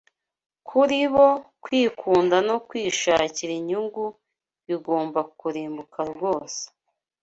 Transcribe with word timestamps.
Kuri 0.67 0.97
bo 1.13 1.29
kwikunda 1.63 2.37
no 2.47 2.55
kwishakira 2.67 3.51
inyungu 3.59 4.03
bigomba 4.67 5.19
kurimbuka 5.39 5.99
rwose 6.11 6.61